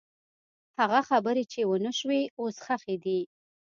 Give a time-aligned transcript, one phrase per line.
[0.79, 3.19] هغه خبرې چې ونه شوې، اوس ښخې دي.